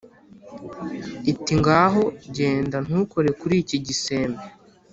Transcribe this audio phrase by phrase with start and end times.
[1.31, 2.03] Iti”ngaho
[2.35, 4.43] genda ntukore kuri iki gisembe